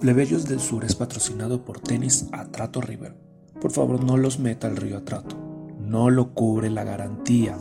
Plebeyos 0.00 0.48
del 0.48 0.60
Sur 0.60 0.84
es 0.84 0.94
patrocinado 0.94 1.64
por 1.64 1.80
Tenis 1.80 2.28
Atrato 2.30 2.80
River. 2.80 3.16
Por 3.60 3.72
favor, 3.72 4.04
no 4.04 4.16
los 4.16 4.38
meta 4.38 4.68
al 4.68 4.76
río 4.76 4.96
Atrato. 4.96 5.36
No 5.80 6.08
lo 6.08 6.34
cubre 6.34 6.70
la 6.70 6.84
garantía. 6.84 7.58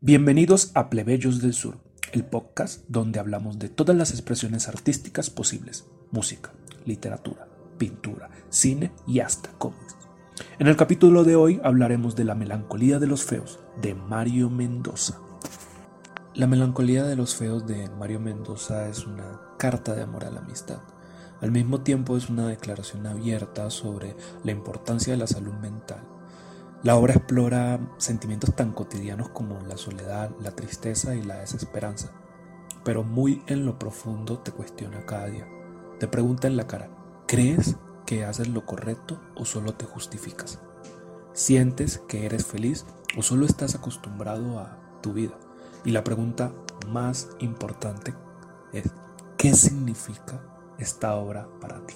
Bienvenidos 0.00 0.70
a 0.74 0.90
Plebeyos 0.90 1.42
del 1.42 1.54
Sur, 1.54 1.78
el 2.12 2.24
podcast 2.24 2.84
donde 2.86 3.18
hablamos 3.18 3.58
de 3.58 3.68
todas 3.68 3.96
las 3.96 4.12
expresiones 4.12 4.68
artísticas 4.68 5.28
posibles, 5.28 5.86
música, 6.12 6.52
literatura, 6.86 7.48
pintura, 7.78 8.30
cine 8.48 8.92
y 9.06 9.20
hasta 9.20 9.50
cómics. 9.58 9.96
En 10.58 10.66
el 10.66 10.76
capítulo 10.76 11.24
de 11.24 11.36
hoy 11.36 11.60
hablaremos 11.62 12.16
de 12.16 12.24
La 12.24 12.34
melancolía 12.34 12.98
de 12.98 13.06
los 13.06 13.24
feos 13.24 13.60
de 13.80 13.94
Mario 13.94 14.50
Mendoza. 14.50 15.18
La 16.34 16.46
melancolía 16.46 17.04
de 17.04 17.16
los 17.16 17.36
feos 17.36 17.66
de 17.66 17.90
Mario 17.90 18.20
Mendoza 18.20 18.88
es 18.88 19.06
una 19.06 19.40
carta 19.58 19.94
de 19.94 20.02
amor 20.02 20.24
a 20.24 20.30
la 20.30 20.40
amistad. 20.40 20.80
Al 21.42 21.50
mismo 21.50 21.80
tiempo 21.80 22.16
es 22.16 22.30
una 22.30 22.46
declaración 22.46 23.06
abierta 23.06 23.68
sobre 23.68 24.16
la 24.44 24.52
importancia 24.52 25.12
de 25.12 25.18
la 25.18 25.26
salud 25.26 25.52
mental. 25.54 26.02
La 26.82 26.96
obra 26.96 27.14
explora 27.14 27.78
sentimientos 27.98 28.54
tan 28.56 28.72
cotidianos 28.72 29.28
como 29.28 29.60
la 29.60 29.76
soledad, 29.76 30.30
la 30.40 30.52
tristeza 30.52 31.14
y 31.14 31.22
la 31.22 31.40
desesperanza, 31.40 32.12
pero 32.84 33.04
muy 33.04 33.42
en 33.46 33.66
lo 33.66 33.78
profundo 33.78 34.38
te 34.38 34.52
cuestiona 34.52 35.04
cada 35.04 35.26
día. 35.26 35.46
Te 36.00 36.08
pregunta 36.08 36.48
en 36.48 36.56
la 36.56 36.66
cara, 36.66 36.88
¿Crees 37.32 37.76
que 38.04 38.26
haces 38.26 38.48
lo 38.48 38.66
correcto 38.66 39.18
o 39.36 39.46
solo 39.46 39.72
te 39.72 39.86
justificas? 39.86 40.60
¿Sientes 41.32 41.96
que 42.06 42.26
eres 42.26 42.44
feliz 42.44 42.84
o 43.16 43.22
solo 43.22 43.46
estás 43.46 43.74
acostumbrado 43.74 44.58
a 44.58 44.98
tu 45.00 45.14
vida? 45.14 45.38
Y 45.82 45.92
la 45.92 46.04
pregunta 46.04 46.52
más 46.88 47.30
importante 47.38 48.12
es, 48.74 48.90
¿qué 49.38 49.54
significa 49.54 50.42
esta 50.76 51.14
obra 51.14 51.48
para 51.58 51.86
ti? 51.86 51.94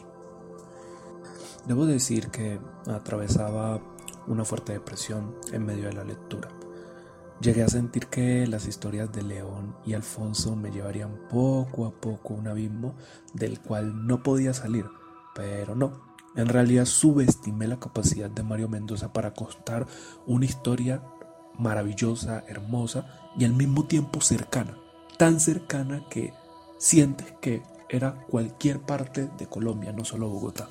Debo 1.67 1.84
decir 1.84 2.31
que 2.31 2.59
atravesaba 2.87 3.83
una 4.27 4.47
fuerte 4.47 4.73
depresión 4.73 5.34
en 5.53 5.67
medio 5.67 5.89
de 5.89 5.92
la 5.92 6.05
lectura. 6.05 6.48
Llegué 7.42 7.62
a 7.62 7.69
sentir 7.69 8.07
que 8.07 8.47
las 8.47 8.67
historias 8.67 9.12
de 9.12 9.20
León 9.20 9.77
y 9.84 9.92
Alfonso 9.92 10.57
me 10.57 10.70
llevarían 10.70 11.29
poco 11.29 11.84
a 11.84 11.91
poco 11.91 12.33
a 12.33 12.39
un 12.39 12.48
abismo 12.48 12.95
del 13.34 13.61
cual 13.61 14.07
no 14.07 14.23
podía 14.23 14.55
salir 14.55 14.87
pero 15.37 15.75
no, 15.75 15.92
en 16.34 16.48
realidad 16.48 16.87
subestimé 16.87 17.69
la 17.69 17.79
capacidad 17.79 18.31
de 18.31 18.42
Mario 18.42 18.69
Mendoza 18.69 19.12
para 19.12 19.34
contar 19.34 19.87
una 20.27 20.47
historia 20.47 21.03
maravillosa, 21.59 22.42
hermosa 22.48 23.06
y 23.39 23.45
al 23.45 23.53
mismo 23.53 23.84
tiempo 23.84 24.23
cercana. 24.23 24.79
Tan 25.19 25.39
cercana 25.39 26.07
que 26.09 26.33
sientes 26.79 27.33
que 27.41 27.62
era 27.91 28.14
cualquier 28.29 28.81
parte 28.81 29.29
de 29.39 29.47
Colombia, 29.47 29.92
no 29.92 30.07
solo 30.07 30.31
Bogotá. 30.31 30.69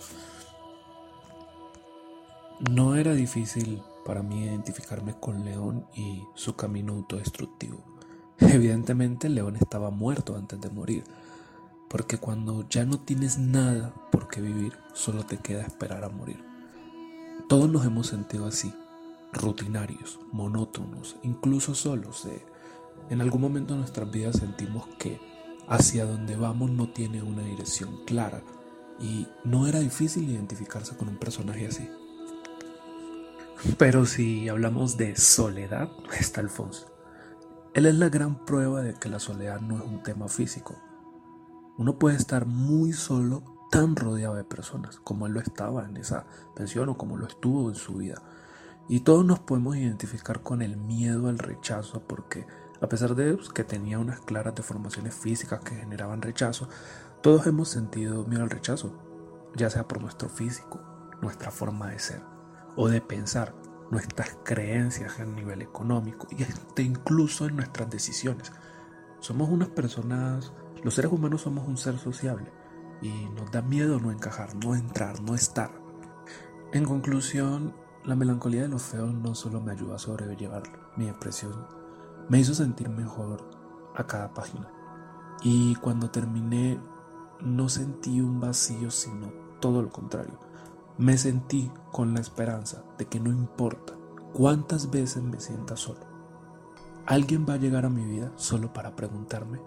No 2.71 2.95
era 2.95 3.13
difícil 3.13 3.83
para 4.03 4.23
mí 4.23 4.45
identificarme 4.45 5.13
con 5.19 5.45
León 5.45 5.85
y 5.93 6.23
su 6.33 6.55
camino 6.55 6.93
autodestructivo. 6.93 7.83
Evidentemente 8.39 9.29
León 9.29 9.57
estaba 9.57 9.91
muerto 9.91 10.35
antes 10.35 10.59
de 10.59 10.69
morir 10.69 11.03
porque 11.95 12.17
cuando 12.17 12.67
ya 12.67 12.83
no 12.83 12.99
tienes 12.99 13.37
nada 13.37 13.93
por 14.11 14.27
qué 14.27 14.41
vivir, 14.41 14.73
solo 14.91 15.25
te 15.25 15.37
queda 15.37 15.61
esperar 15.61 16.03
a 16.03 16.09
morir. 16.09 16.43
Todos 17.47 17.69
nos 17.69 17.85
hemos 17.85 18.07
sentido 18.07 18.47
así, 18.47 18.73
rutinarios, 19.31 20.19
monótonos, 20.33 21.15
incluso 21.23 21.73
solos. 21.73 22.27
en 23.09 23.21
algún 23.21 23.39
momento 23.39 23.73
de 23.73 23.79
nuestras 23.79 24.11
vidas 24.11 24.35
sentimos 24.35 24.85
que 24.99 25.21
hacia 25.69 26.03
donde 26.03 26.35
vamos 26.35 26.69
no 26.69 26.89
tiene 26.89 27.23
una 27.23 27.43
dirección 27.43 28.03
clara 28.03 28.41
y 28.99 29.29
no 29.45 29.65
era 29.65 29.79
difícil 29.79 30.29
identificarse 30.29 30.97
con 30.97 31.07
un 31.07 31.15
personaje 31.15 31.67
así. 31.67 31.89
Pero 33.77 34.05
si 34.05 34.49
hablamos 34.49 34.97
de 34.97 35.15
soledad, 35.15 35.89
está 36.19 36.41
Alfonso. 36.41 36.91
Él 37.73 37.85
es 37.85 37.95
la 37.95 38.09
gran 38.09 38.43
prueba 38.43 38.81
de 38.81 38.95
que 38.95 39.07
la 39.07 39.19
soledad 39.19 39.61
no 39.61 39.77
es 39.77 39.83
un 39.85 40.03
tema 40.03 40.27
físico, 40.27 40.75
uno 41.77 41.99
puede 41.99 42.15
estar 42.15 42.45
muy 42.45 42.93
solo, 42.93 43.43
tan 43.71 43.95
rodeado 43.95 44.35
de 44.35 44.43
personas, 44.43 44.99
como 45.03 45.27
él 45.27 45.33
lo 45.33 45.41
estaba 45.41 45.85
en 45.85 45.97
esa 45.97 46.25
pensión 46.55 46.89
o 46.89 46.97
como 46.97 47.17
lo 47.17 47.27
estuvo 47.27 47.69
en 47.69 47.75
su 47.75 47.95
vida. 47.95 48.21
Y 48.87 49.01
todos 49.01 49.25
nos 49.25 49.39
podemos 49.39 49.75
identificar 49.75 50.43
con 50.43 50.61
el 50.61 50.77
miedo 50.77 51.27
al 51.27 51.39
rechazo, 51.39 52.03
porque 52.07 52.45
a 52.81 52.87
pesar 52.87 53.15
de 53.15 53.37
que 53.53 53.63
tenía 53.63 53.99
unas 53.99 54.21
claras 54.21 54.55
deformaciones 54.55 55.15
físicas 55.15 55.61
que 55.61 55.75
generaban 55.75 56.21
rechazo, 56.21 56.69
todos 57.21 57.47
hemos 57.47 57.69
sentido 57.69 58.25
miedo 58.25 58.43
al 58.43 58.49
rechazo, 58.49 58.97
ya 59.55 59.69
sea 59.69 59.87
por 59.87 60.01
nuestro 60.01 60.29
físico, 60.29 60.79
nuestra 61.21 61.51
forma 61.51 61.89
de 61.89 61.99
ser 61.99 62.21
o 62.75 62.87
de 62.87 63.01
pensar, 63.01 63.55
nuestras 63.89 64.37
creencias 64.43 65.19
a 65.19 65.25
nivel 65.25 65.61
económico 65.61 66.27
y 66.31 66.81
incluso 66.81 67.45
en 67.45 67.55
nuestras 67.55 67.89
decisiones. 67.89 68.51
Somos 69.19 69.49
unas 69.49 69.69
personas 69.69 70.53
los 70.85 70.93
seres 70.93 71.11
humanos 71.11 71.41
somos 71.41 71.67
un 71.67 71.77
ser 71.77 71.97
sociable 71.97 72.53
y 73.01 73.09
nos 73.29 73.49
da 73.49 73.63
miedo 73.63 73.99
no 73.99 74.11
encajar, 74.11 74.53
no 74.63 74.75
entrar, 74.75 75.19
no 75.19 75.33
estar. 75.33 75.71
En 76.73 76.85
conclusión, 76.85 77.73
la 78.03 78.15
melancolía 78.15 78.61
de 78.61 78.67
los 78.67 78.83
feos 78.83 79.11
no 79.11 79.33
solo 79.33 79.59
me 79.61 79.71
ayudó 79.71 79.95
a 79.95 79.97
sobrellevar 79.97 80.61
mi 80.95 81.07
depresión, 81.07 81.65
me 82.29 82.37
hizo 82.37 82.53
sentir 82.53 82.89
mejor 82.89 83.49
a 83.95 84.05
cada 84.05 84.31
página. 84.35 84.71
Y 85.41 85.73
cuando 85.77 86.11
terminé, 86.11 86.79
no 87.41 87.67
sentí 87.67 88.21
un 88.21 88.39
vacío, 88.39 88.91
sino 88.91 89.33
todo 89.59 89.81
lo 89.81 89.89
contrario. 89.89 90.37
Me 90.99 91.17
sentí 91.17 91.71
con 91.91 92.13
la 92.13 92.19
esperanza 92.19 92.83
de 92.99 93.07
que 93.07 93.19
no 93.19 93.31
importa 93.31 93.95
cuántas 94.33 94.91
veces 94.91 95.23
me 95.23 95.39
sienta 95.39 95.77
solo, 95.77 96.01
alguien 97.07 97.43
va 97.49 97.55
a 97.55 97.57
llegar 97.57 97.85
a 97.85 97.89
mi 97.89 98.05
vida 98.05 98.33
solo 98.35 98.71
para 98.71 98.95
preguntarme, 98.95 99.59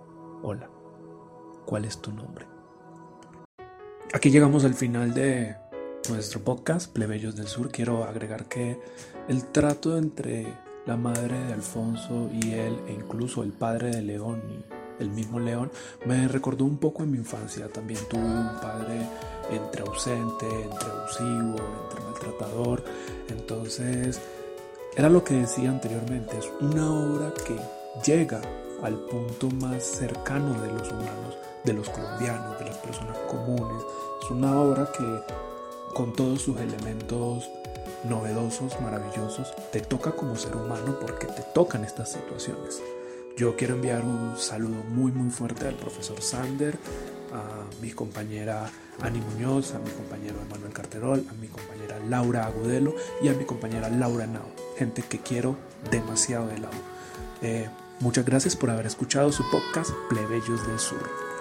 hola. 0.44 0.77
¿Cuál 1.68 1.84
es 1.84 1.98
tu 1.98 2.10
nombre? 2.12 2.46
Aquí 4.14 4.30
llegamos 4.30 4.64
al 4.64 4.72
final 4.72 5.12
de 5.12 5.54
nuestro 6.08 6.40
podcast, 6.40 6.90
Plebeyos 6.90 7.36
del 7.36 7.46
Sur. 7.46 7.70
Quiero 7.70 8.04
agregar 8.04 8.46
que 8.46 8.80
el 9.28 9.44
trato 9.44 9.98
entre 9.98 10.46
la 10.86 10.96
madre 10.96 11.38
de 11.44 11.52
Alfonso 11.52 12.30
y 12.32 12.54
él, 12.54 12.80
e 12.88 12.94
incluso 12.94 13.42
el 13.42 13.52
padre 13.52 13.90
de 13.90 14.00
León 14.00 14.40
y 14.48 15.02
el 15.02 15.10
mismo 15.10 15.40
León, 15.40 15.70
me 16.06 16.26
recordó 16.26 16.64
un 16.64 16.78
poco 16.78 17.02
en 17.02 17.10
mi 17.10 17.18
infancia. 17.18 17.68
También 17.68 18.00
tuve 18.08 18.22
un 18.22 18.58
padre 18.62 19.06
entre 19.50 19.82
ausente, 19.82 20.46
entre 20.46 20.88
abusivo, 20.88 21.56
entre 21.84 22.00
maltratador. 22.02 22.82
Entonces, 23.28 24.22
era 24.96 25.10
lo 25.10 25.22
que 25.22 25.34
decía 25.34 25.68
anteriormente, 25.68 26.38
es 26.38 26.50
una 26.62 26.90
obra 26.90 27.34
que 27.46 27.58
llega 28.10 28.40
al 28.82 28.94
punto 28.94 29.50
más 29.50 29.82
cercano 29.82 30.60
de 30.60 30.72
los 30.72 30.90
humanos 30.90 31.36
de 31.64 31.72
los 31.74 31.88
colombianos, 31.90 32.58
de 32.58 32.64
las 32.64 32.78
personas 32.78 33.16
comunes. 33.28 33.82
Es 34.22 34.30
una 34.30 34.60
obra 34.60 34.90
que 34.96 35.04
con 35.94 36.12
todos 36.14 36.40
sus 36.42 36.58
elementos 36.58 37.48
novedosos, 38.08 38.80
maravillosos, 38.80 39.52
te 39.72 39.80
toca 39.80 40.12
como 40.12 40.36
ser 40.36 40.56
humano 40.56 40.98
porque 41.00 41.26
te 41.26 41.42
tocan 41.54 41.84
estas 41.84 42.12
situaciones. 42.12 42.80
Yo 43.36 43.56
quiero 43.56 43.74
enviar 43.74 44.02
un 44.02 44.36
saludo 44.36 44.82
muy 44.88 45.12
muy 45.12 45.30
fuerte 45.30 45.68
al 45.68 45.74
profesor 45.74 46.20
Sander, 46.22 46.78
a 47.32 47.82
mi 47.82 47.90
compañera 47.90 48.70
Ani 49.00 49.20
Muñoz, 49.20 49.74
a 49.74 49.78
mi 49.78 49.90
compañero 49.90 50.36
Emanuel 50.40 50.72
Carterol, 50.72 51.24
a 51.28 51.34
mi 51.34 51.48
compañera 51.48 51.98
Laura 52.08 52.46
Agudelo 52.46 52.94
y 53.22 53.28
a 53.28 53.34
mi 53.34 53.44
compañera 53.44 53.90
Laura 53.90 54.26
Nao, 54.26 54.50
gente 54.76 55.02
que 55.02 55.18
quiero 55.18 55.56
demasiado 55.90 56.48
de 56.48 56.58
lado. 56.58 56.76
Eh, 57.42 57.68
muchas 58.00 58.24
gracias 58.24 58.56
por 58.56 58.70
haber 58.70 58.86
escuchado 58.86 59.32
su 59.32 59.48
podcast 59.50 59.90
Plebeyos 60.08 60.66
del 60.66 60.78
Sur. 60.78 61.37